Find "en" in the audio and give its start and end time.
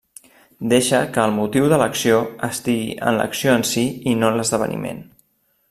3.11-3.19, 3.59-3.67, 4.33-4.41